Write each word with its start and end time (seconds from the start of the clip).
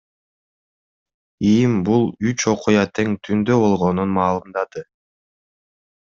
ИИМ 1.49 1.75
бул 1.89 2.07
үч 2.31 2.45
окуя 2.51 2.85
тең 2.99 3.13
түндө 3.27 3.57
болгонун 3.65 4.15
маалымдады. 4.17 4.83